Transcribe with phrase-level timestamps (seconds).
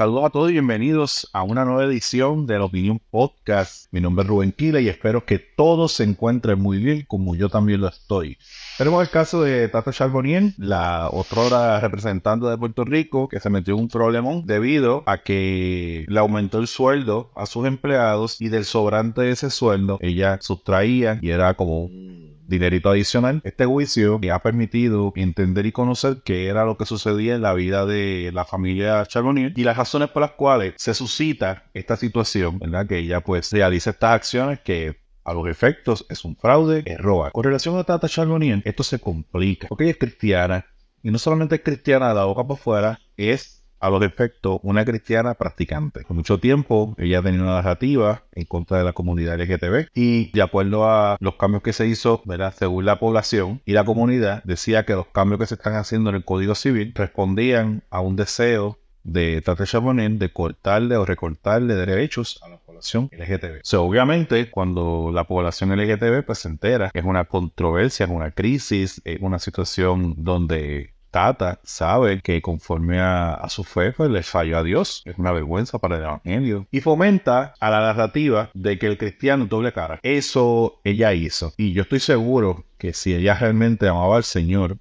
[0.00, 3.86] Saludos a todos y bienvenidos a una nueva edición de la Opinión Podcast.
[3.90, 7.50] Mi nombre es Rubén Quila y espero que todos se encuentren muy bien como yo
[7.50, 8.38] también lo estoy.
[8.78, 13.74] Tenemos el caso de Tata Charbonnier, la otrora representante de Puerto Rico, que se metió
[13.74, 18.64] en un problemón debido a que le aumentó el sueldo a sus empleados y del
[18.64, 22.19] sobrante de ese sueldo ella sustraía y era como un
[22.50, 23.40] dinerito adicional.
[23.44, 27.54] Este juicio le ha permitido entender y conocer qué era lo que sucedía en la
[27.54, 32.58] vida de la familia Charbonnier y las razones por las cuales se suscita esta situación,
[32.58, 32.86] ¿verdad?
[32.86, 37.30] Que ella pues realiza estas acciones que a los efectos es un fraude, es roba.
[37.30, 40.66] Con relación a Tata Charbonnier, esto se complica porque ella es cristiana
[41.02, 44.84] y no solamente es cristiana de la boca por fuera, es a los efectos una
[44.84, 46.02] cristiana practicante.
[46.02, 50.42] Por mucho tiempo ella tenía una narrativa en contra de la comunidad LGTB y de
[50.42, 52.54] acuerdo a los cambios que se hizo, ¿verdad?
[52.56, 56.16] según la población y la comunidad, decía que los cambios que se están haciendo en
[56.16, 62.38] el Código Civil respondían a un deseo de Tata Charbonnier de cortarle o recortarle derechos
[62.42, 63.58] a la población LGTB.
[63.58, 68.30] O sea, obviamente, cuando la población LGTB pues, se entera es una controversia, es una
[68.30, 74.58] crisis, es una situación donde Tata sabe que conforme a, su fe, pues le falló
[74.58, 75.02] a Dios.
[75.04, 76.66] Es una vergüenza para el Evangelio.
[76.70, 79.98] Y fomenta a la narrativa de que el cristiano doble cara.
[80.02, 81.52] Eso ella hizo.
[81.56, 84.78] Y yo estoy seguro que si ella realmente amaba al Señor.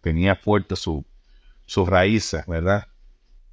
[0.00, 1.04] Tenía fuerte su,
[1.66, 2.86] sus raíces, ¿verdad?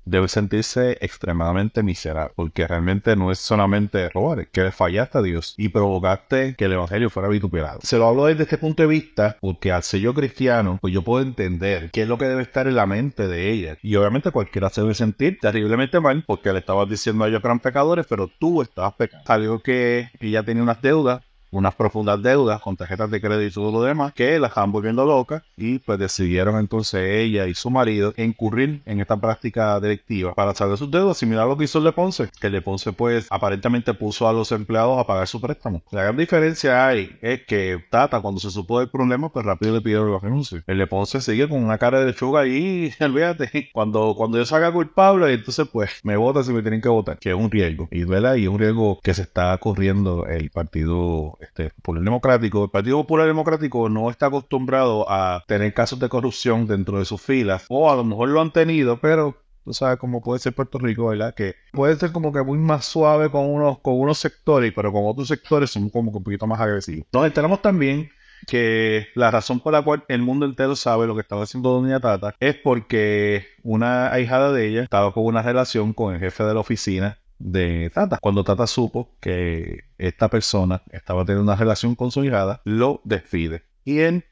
[0.06, 5.54] Debe sentirse extremadamente miserable, porque realmente no es solamente robar, que le fallaste a Dios
[5.58, 7.80] y provocaste que el Evangelio fuera vituperado.
[7.84, 11.02] Se lo hablo desde este punto de vista, porque al ser yo cristiano, pues yo
[11.02, 13.78] puedo entender qué es lo que debe estar en la mente de ella.
[13.82, 17.48] Y obviamente cualquiera se debe sentir terriblemente mal, porque le estabas diciendo a ellos que
[17.48, 19.26] eran pecadores, pero tú estabas pecando.
[19.26, 21.22] Salió que ella tenía unas deudas
[21.52, 25.06] unas profundas deudas con tarjetas de crédito y todo lo demás que la estaban volviendo
[25.06, 30.56] loca y pues decidieron entonces ella y su marido incurrir en esta práctica delictiva para
[30.56, 32.94] salir sus deudas similar a lo que hizo el de Ponce que el de Ponce
[32.94, 37.44] pues aparentemente puso a los empleados a pagar su préstamo la gran diferencia hay es
[37.46, 40.88] que Tata cuando se supo del problema pues rápido le pidió la renuncia el de
[40.88, 45.68] Ponce sigue con una cara de lechuga y olvídate cuando, cuando yo salga culpable entonces
[45.72, 48.36] pues me votan si me tienen que votar que es un riesgo y, ¿verdad?
[48.36, 52.98] y es un riesgo que se está corriendo el partido este, Popular Democrático, el Partido
[52.98, 57.92] Popular Democrático no está acostumbrado a tener casos de corrupción dentro de sus filas, o
[57.92, 61.34] a lo mejor lo han tenido, pero tú sabes cómo puede ser Puerto Rico, ¿verdad?
[61.34, 65.04] Que puede ser como que muy más suave con unos, con unos sectores, pero con
[65.06, 67.06] otros sectores son como que un poquito más agresivos.
[67.12, 68.10] Nos enteramos también
[68.48, 72.00] que la razón por la cual el mundo entero sabe lo que estaba haciendo Doña
[72.00, 76.54] Tata es porque una ahijada de ella estaba con una relación con el jefe de
[76.54, 78.18] la oficina de Tata.
[78.22, 83.64] Cuando Tata supo que esta persona estaba teniendo una relación con su hijada, lo despide.
[83.84, 84.24] Y en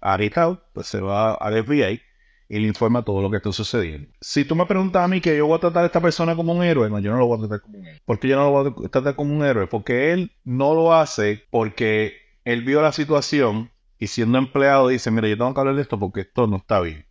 [0.00, 2.00] Aritao, pues se va al FBI
[2.48, 4.08] y le informa todo lo que está sucediendo.
[4.20, 6.52] Si tú me preguntas a mí que yo voy a tratar a esta persona como
[6.52, 8.00] un héroe, no, yo no lo voy a tratar como un héroe.
[8.04, 9.66] ¿Por qué yo no lo voy a tratar como un héroe?
[9.66, 15.28] Porque él no lo hace porque él vio la situación y siendo empleado dice, mira,
[15.28, 17.06] yo tengo que hablar de esto porque esto no está bien.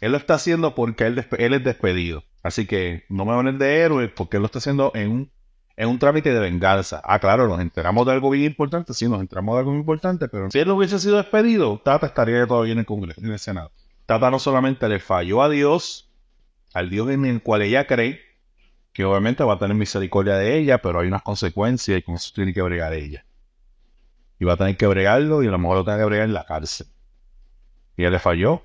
[0.00, 2.24] Él lo está haciendo porque él, él es despedido.
[2.46, 5.32] Así que no me van de héroe porque él lo está haciendo en un,
[5.76, 7.02] en un trámite de venganza.
[7.04, 8.94] Ah, claro, nos enteramos de algo bien importante.
[8.94, 12.46] Sí, nos enteramos de algo muy importante, pero si él hubiese sido despedido, Tata estaría
[12.46, 13.72] todavía en el Congreso, en el Senado.
[14.06, 16.08] Tata no solamente le falló a Dios,
[16.72, 18.20] al Dios en el cual ella cree,
[18.92, 22.30] que obviamente va a tener misericordia de ella, pero hay unas consecuencias y con eso
[22.32, 23.26] tiene que bregar ella.
[24.38, 26.34] Y va a tener que bregarlo y a lo mejor lo tiene que bregar en
[26.34, 26.86] la cárcel.
[27.96, 28.62] Y ella le falló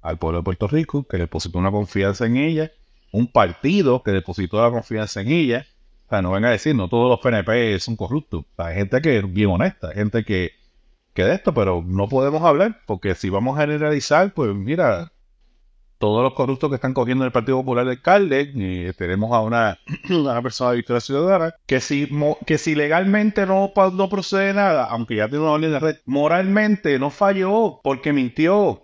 [0.00, 2.72] al pueblo de Puerto Rico, que le depositó una confianza en ella
[3.12, 5.66] un partido que depositó la confianza en ella.
[6.06, 8.44] O sea, no venga a decir, no todos los PNP son corruptos.
[8.56, 10.52] hay gente que es bien honesta, gente que,
[11.14, 15.12] que de esto, pero no podemos hablar, porque si vamos a generalizar, pues mira,
[16.00, 19.78] todos los corruptos que están cogiendo el Partido Popular de alcalde, y tenemos a una,
[20.10, 22.08] una persona de Victoria Ciudadana, que si,
[22.46, 26.98] que si legalmente no, no procede nada, aunque ya tiene una orden de red, moralmente
[26.98, 28.82] no falló porque mintió,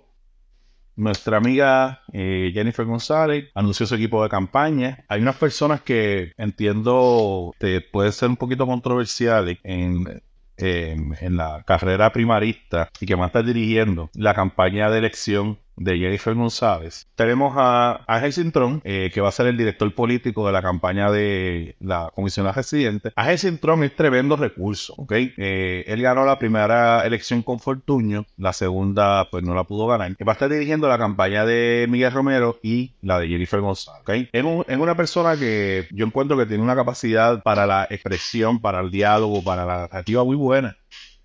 [0.97, 5.05] nuestra amiga eh, Jennifer González anunció su equipo de campaña.
[5.09, 10.23] Hay unas personas que entiendo que puede ser un poquito controversiales en,
[10.57, 15.99] en la carrera primarista y que van a estar dirigiendo la campaña de elección de
[15.99, 17.07] Jennifer González.
[17.15, 21.11] Tenemos a Ángel Cintrón, eh, que va a ser el director político de la campaña
[21.11, 23.13] de la Comisión de Residentes.
[23.17, 25.13] Ángel Cintrón es tremendo recurso, ¿ok?
[25.13, 30.13] Eh, él ganó la primera elección con Fortuño, la segunda pues no la pudo ganar.
[30.27, 34.11] Va a estar dirigiendo la campaña de Miguel Romero y la de Jennifer González, ¿ok?
[34.33, 34.45] Es,
[34.77, 39.43] una persona que yo encuentro que tiene una capacidad para la expresión, para el diálogo,
[39.43, 40.77] para la narrativa muy buena.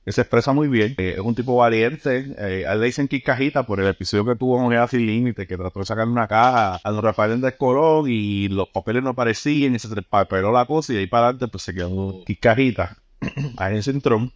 [0.03, 2.33] Él se expresa muy bien, eh, es un tipo valiente.
[2.37, 5.57] Eh, a él le dicen Cajita por el episodio que tuvo en Sin Límite, que
[5.57, 9.75] trató de sacar una caja a don Rafael de Colón y los papeles no aparecían
[9.75, 12.97] y se trepapeló la cosa y de ahí para adelante pues se quedó Cajita
[13.57, 14.31] ahí en Centrón.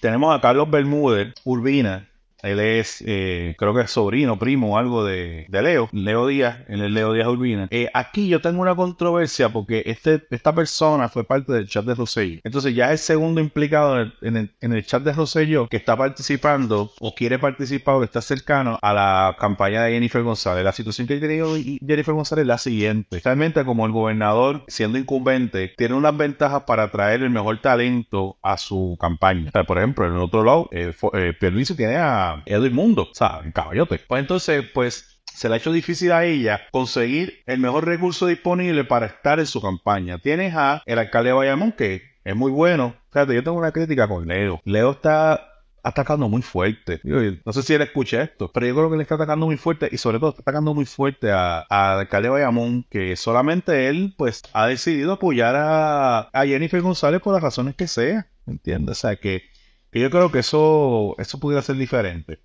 [0.00, 2.07] Tenemos a Carlos Bermúdez, Urbina,
[2.42, 6.78] él es, eh, creo que es sobrino, primo o algo de, Leo, Leo Díaz, es
[6.78, 7.68] Leo Díaz Urbina.
[7.70, 11.94] Eh, aquí yo tengo una controversia porque este, esta persona fue parte del chat de
[11.94, 12.40] Rosselló.
[12.44, 17.38] Entonces ya es segundo implicado en el, chat de Rosselló que está participando o quiere
[17.38, 20.64] participar o está cercano a la campaña de Jennifer González.
[20.64, 23.20] La situación que ha tenido Jennifer González es la siguiente.
[23.24, 28.56] Realmente como el gobernador, siendo incumbente, tiene unas ventajas para atraer el mejor talento a
[28.56, 29.50] su campaña.
[29.66, 31.34] por ejemplo, en el otro lado, eh, eh
[31.76, 33.98] tiene a Edwin Mundo, o sea, en caballote.
[33.98, 38.84] Pues entonces, pues se le ha hecho difícil a ella conseguir el mejor recurso disponible
[38.84, 40.18] para estar en su campaña.
[40.18, 42.96] Tienes a el alcalde de Bayamón, que es muy bueno.
[43.12, 44.60] Fíjate, yo tengo una crítica con Leo.
[44.64, 45.48] Leo está
[45.82, 47.00] atacando muy fuerte.
[47.04, 49.88] no sé si él escucha esto, pero yo creo que le está atacando muy fuerte
[49.90, 54.42] y sobre todo está atacando muy fuerte al alcalde de Bayamón, que solamente él pues
[54.52, 58.28] ha decidido apoyar a, a Jennifer González por las razones que sea.
[58.46, 58.98] ¿Entiendes?
[58.98, 59.42] O sea que
[59.90, 62.40] que yo creo que eso, eso pudiera ser diferente.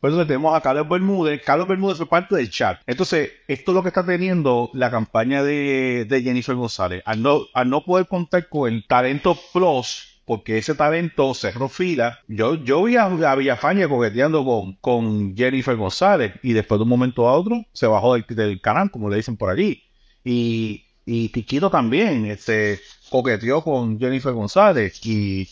[0.00, 1.42] Por eso tenemos a Carlos Bermúdez.
[1.42, 2.80] Carlos Bermúdez fue parte del chat.
[2.86, 7.02] Entonces, esto es lo que está teniendo la campaña de, Jennifer González.
[7.06, 12.20] Al no, al no poder contar con el talento plus, porque ese talento cerró fila.
[12.28, 17.26] Yo, yo vi a, Villafaña coqueteando con, con Jennifer González y después de un momento
[17.26, 19.82] a otro se bajó del, canal, como le dicen por allí.
[20.24, 25.48] Y, y Tiquito también este, coqueteó con Jennifer González y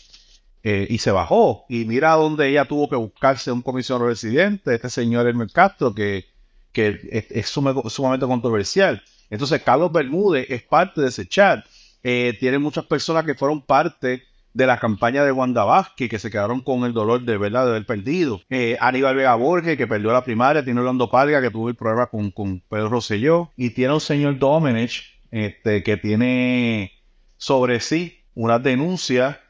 [0.67, 1.65] eh, y se bajó.
[1.69, 6.25] Y mira dónde ella tuvo que buscarse un comisionado residente, este señor Elmer Castro, que,
[6.71, 9.03] que es, sumamente controversial.
[9.29, 11.63] Entonces, Carlos Bermúdez es parte de ese chat.
[12.01, 14.23] Eh, tiene muchas personas que fueron parte
[14.55, 17.69] de la campaña de Wanda Vázquez, que se quedaron con el dolor de verdad de
[17.69, 18.41] haber perdido.
[18.49, 22.07] Eh, Aníbal Vega Borges, que perdió la primaria, tiene Orlando Parga, que tuvo el problema
[22.07, 26.91] con, con Pedro Rosselló, y tiene un señor Domenech, este, que tiene
[27.37, 29.41] sobre sí una denuncia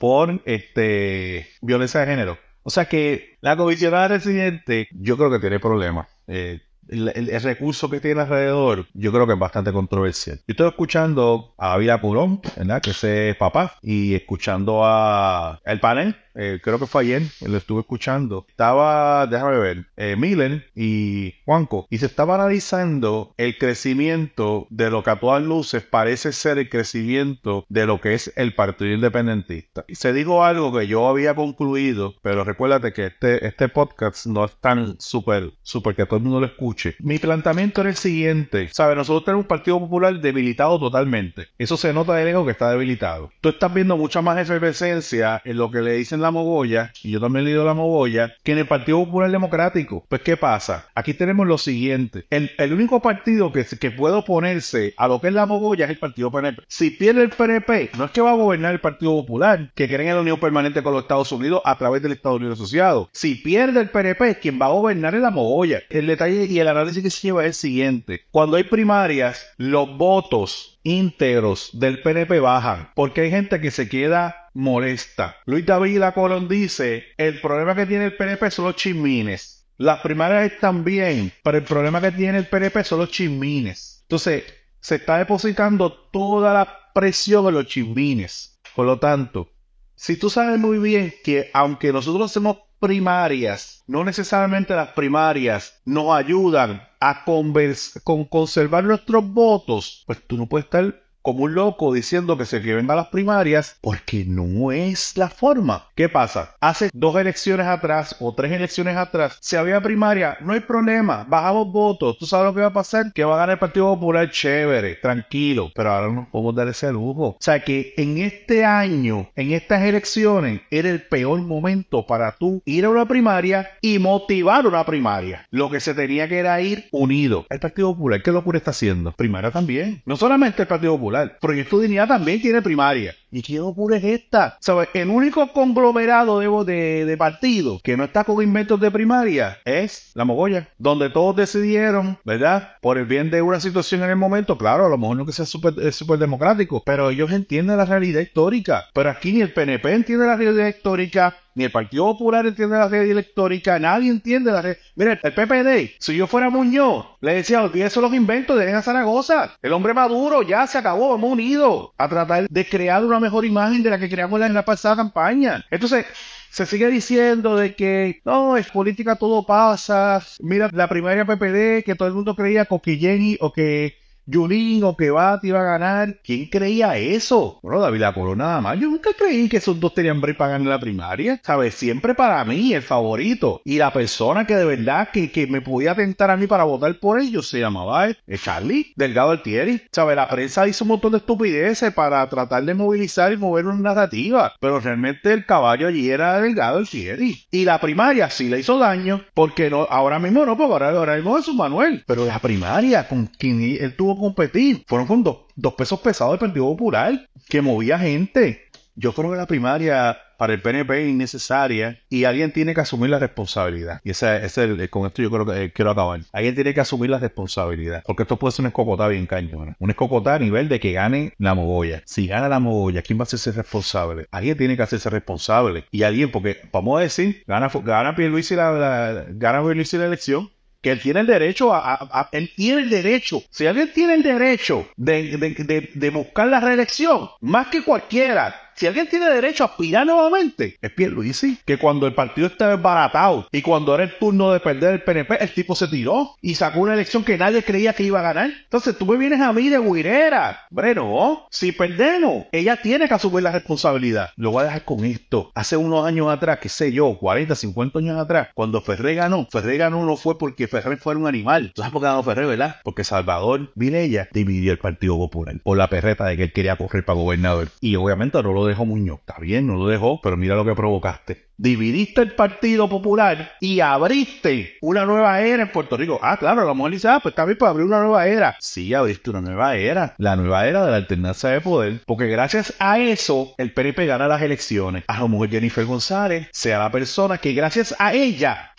[0.00, 2.38] por este, violencia de género.
[2.62, 6.08] O sea que la comisionada residente yo creo que tiene problemas.
[6.26, 10.38] Eh, el, recurso que tiene alrededor, yo creo que es bastante controversial.
[10.38, 12.82] Yo estoy escuchando a Vida Purón, ¿verdad?
[12.82, 17.80] Que es papá, y escuchando a el panel eh, creo que fue ayer, lo estuve
[17.80, 18.46] escuchando.
[18.48, 25.02] Estaba, déjame ver, eh, Miller y Juanco, y se estaba analizando el crecimiento de lo
[25.02, 29.84] que a todas luces parece ser el crecimiento de lo que es el Partido Independentista.
[29.88, 34.44] Y se digo algo que yo había concluido, pero recuérdate que este, este podcast no
[34.44, 36.96] es tan súper, súper que todo el mundo lo escuche.
[37.00, 38.96] Mi planteamiento era el siguiente, ¿sabes?
[38.96, 41.48] Nosotros tenemos un Partido Popular debilitado totalmente.
[41.58, 43.30] Eso se nota de lejos que está debilitado.
[43.40, 47.20] Tú estás viendo mucha más efervescencia en lo que le dicen la mogolla, y yo
[47.20, 50.04] también he leído la mogolla, que en el Partido Popular Democrático.
[50.08, 50.86] Pues, ¿qué pasa?
[50.94, 52.26] Aquí tenemos lo siguiente.
[52.30, 55.98] El, único partido que, que puede oponerse a lo que es la mogolla es el
[55.98, 56.62] Partido PNP.
[56.68, 60.10] Si pierde el PNP, no es que va a gobernar el Partido Popular, que creen
[60.10, 63.08] en la unión permanente con los Estados Unidos a través del Estados Unidos Asociado.
[63.12, 65.82] Si pierde el PNP, quien va a gobernar es la mogolla.
[65.88, 68.24] El detalle y el análisis que se lleva es el siguiente.
[68.30, 74.49] Cuando hay primarias, los votos íntegros del PNP bajan, porque hay gente que se queda
[74.54, 75.36] molesta.
[75.46, 79.66] Luis David Colón dice, el problema que tiene el PNP son los chismines.
[79.76, 84.00] Las primarias están bien, pero el problema que tiene el PNP son los chismines.
[84.02, 84.44] Entonces,
[84.80, 88.60] se está depositando toda la presión en los chismines.
[88.74, 89.50] Por lo tanto,
[89.94, 96.14] si tú sabes muy bien que aunque nosotros hacemos primarias, no necesariamente las primarias nos
[96.14, 102.38] ayudan a con conservar nuestros votos, pues tú no puedes estar como un loco diciendo
[102.38, 105.88] que se quieren a las primarias porque no es la forma.
[105.94, 106.56] ¿Qué pasa?
[106.60, 111.72] Hace dos elecciones atrás o tres elecciones atrás, si había primaria, no hay problema, bajamos
[111.72, 112.18] votos.
[112.18, 113.12] ¿Tú sabes lo que va a pasar?
[113.12, 116.92] Que va a ganar el Partido Popular chévere, tranquilo, pero ahora no podemos dar ese
[116.92, 117.28] lujo.
[117.28, 122.62] O sea que en este año, en estas elecciones, era el peor momento para tú
[122.64, 125.46] ir a una primaria y motivar una primaria.
[125.50, 127.46] Lo que se tenía que era ir unido.
[127.50, 129.12] El Partido Popular, ¿qué locura está haciendo?
[129.12, 130.02] Primaria también.
[130.06, 131.09] No solamente el Partido Popular,
[131.40, 133.14] Proyecto Dignidad también tiene primaria.
[133.32, 134.56] ¿Y qué locura es esta?
[134.60, 134.88] ¿Sabes?
[134.92, 140.24] El único conglomerado de, de, partidos que no está con inventos de primaria es la
[140.24, 142.72] Mogolla, donde todos decidieron, ¿verdad?
[142.80, 145.32] Por el bien de una situación en el momento, claro, a lo mejor no que
[145.32, 148.86] sea súper democrático, pero ellos entienden la realidad histórica.
[148.92, 152.88] Pero aquí ni el PNP entiende la realidad histórica, ni el Partido Popular entiende la
[152.88, 154.82] realidad histórica, nadie entiende la realidad.
[154.94, 159.52] Mira, el PPD, si yo fuera Muñoz, le decía, olvídese los inventos, dejen a Zaragoza.
[159.62, 163.82] El hombre maduro ya se acabó, hemos unido a tratar de crear una mejor imagen
[163.82, 165.64] de la que creamos en la pasada campaña.
[165.70, 166.06] Entonces,
[166.50, 170.22] se sigue diciendo de que no, es política, todo pasa.
[170.40, 173.99] Mira, la primaria PPD, que todo el mundo creía que o que
[174.30, 176.18] Yulín o que Bat iba a ganar.
[176.22, 177.58] ¿Quién creía eso?
[177.62, 178.78] Bueno, David La nada más.
[178.78, 181.40] Yo nunca creí que esos dos tenían break para ganar la primaria.
[181.42, 181.74] ¿Sabes?
[181.74, 183.60] Siempre para mí, el favorito.
[183.64, 186.94] Y la persona que de verdad que, que me podía tentar a mí para votar
[186.98, 189.82] por ellos se llamaba eh, Charlie Delgado Altieri.
[189.90, 190.16] ¿Sabes?
[190.16, 194.52] La prensa hizo un montón de estupideces para tratar de movilizar y mover una narrativa.
[194.60, 197.44] Pero realmente el caballo allí era Delgado Altieri.
[197.50, 199.22] Y la primaria sí le hizo daño.
[199.34, 202.04] Porque no, ahora mismo no, porque ahora, ahora mismo es su Manuel.
[202.06, 204.84] Pero la primaria con quien él tuvo competir.
[204.86, 208.70] Fueron con dos, pesos pesados del Partido Popular que movía gente.
[208.94, 213.10] Yo creo que la primaria para el PNP es innecesaria y alguien tiene que asumir
[213.10, 214.00] la responsabilidad.
[214.04, 216.20] Y ese, es el, con esto yo creo que eh, quiero acabar.
[216.32, 218.02] Alguien tiene que asumir la responsabilidad.
[218.06, 219.76] Porque esto puede ser un escocotá bien cañón.
[219.78, 222.02] Un escocotá a nivel de que gane la mogolla.
[222.06, 224.28] Si gana la mogolla, ¿quién va a hacerse responsable?
[224.30, 225.84] Alguien tiene que hacerse responsable.
[225.90, 230.50] Y alguien, porque vamos a decir, gana, gana Pierluisi la, la, gana la elección
[230.80, 234.88] que él tiene el derecho a, él tiene el derecho, si alguien tiene el derecho
[234.96, 240.06] de, de, de buscar la reelección, más que cualquiera, si alguien tiene derecho a aspirar
[240.06, 241.58] nuevamente, es Pierluisi.
[241.66, 245.36] Que cuando el partido está desbaratado y cuando era el turno de perder el PNP,
[245.38, 248.50] el tipo se tiró y sacó una elección que nadie creía que iba a ganar.
[248.64, 250.62] Entonces tú me vienes a mí de guirera.
[250.70, 254.30] Bueno, si perdemos, ella tiene que asumir la responsabilidad.
[254.36, 255.50] Lo voy a dejar con esto.
[255.54, 259.76] Hace unos años atrás, qué sé yo, 40, 50 años atrás, cuando Ferré ganó, Ferré
[259.76, 261.72] ganó no fue porque Ferré fuera un animal.
[261.74, 262.76] ¿Tú sabes por qué ganó Ferré, verdad?
[262.82, 267.04] Porque Salvador Vilella dividió el Partido Popular por la perreta de que él quería correr
[267.04, 267.68] para gobernador.
[267.82, 269.20] Y obviamente no lo dejó Muñoz.
[269.20, 271.50] Está bien, no lo dejó, pero mira lo que provocaste.
[271.56, 276.18] Dividiste el Partido Popular y abriste una nueva era en Puerto Rico.
[276.22, 278.56] Ah, claro, la mujer dice, ah, pues está bien, pues abrir una nueva era.
[278.60, 280.14] Sí, abriste una nueva era.
[280.16, 282.00] La nueva era de la alternancia de poder.
[282.06, 285.04] Porque gracias a eso, el PNP gana las elecciones.
[285.06, 288.72] A la mujer Jennifer González sea la persona que gracias a ella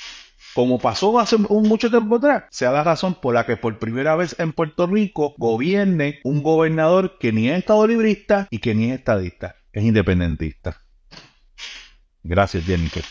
[0.53, 4.36] como pasó hace mucho tiempo atrás, sea la razón por la que por primera vez
[4.39, 9.00] en Puerto Rico gobierne un gobernador que ni es estado librista y que ni es
[9.00, 10.78] estadista, es independentista.
[12.24, 13.04] Gracias, Jennifer.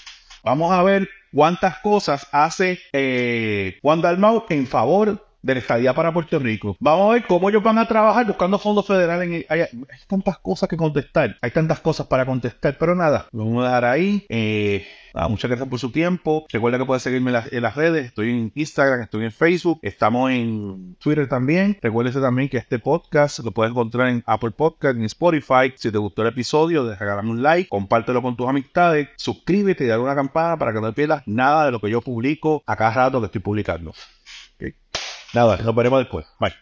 [0.42, 6.12] Vamos a ver cuántas cosas hace eh, Juan Dalmau en favor de la estadía para
[6.12, 6.76] Puerto Rico.
[6.80, 9.46] Vamos a ver cómo ellos van a trabajar buscando fondos federales.
[9.48, 9.64] hay,
[10.06, 13.84] tantas cosas que contestar, hay tantas cosas para contestar, pero nada, lo vamos a dejar
[13.84, 14.26] ahí.
[14.28, 14.86] Eh,
[15.28, 16.46] muchas gracias por su tiempo.
[16.50, 18.06] Recuerda que puedes seguirme en las, redes.
[18.06, 21.78] Estoy en Instagram, estoy en Facebook, estamos en Twitter también.
[21.80, 25.72] Recuérdese también que este podcast lo puedes encontrar en Apple Podcast, en Spotify.
[25.76, 30.02] Si te gustó el episodio, déjame un like, compártelo con tus amistades, suscríbete y dale
[30.02, 32.92] una campana para que no te pierdas nada de lo que yo publico a cada
[32.92, 33.92] rato que estoy publicando.
[35.32, 36.26] Nada, nos veremos después.
[36.38, 36.60] Bye.